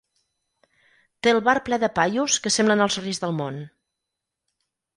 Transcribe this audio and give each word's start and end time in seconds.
Té 1.27 1.33
el 1.33 1.41
bar 1.49 1.55
ple 1.67 1.79
de 1.85 1.91
paios 1.99 2.39
que 2.47 2.55
semblen 2.57 2.83
els 2.89 2.99
reis 3.05 3.23
del 3.27 3.39
món. 3.43 3.63